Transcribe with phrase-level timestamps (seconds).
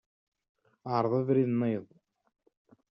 [0.95, 1.87] Ɛṛeḍ abrid-nnayeḍ.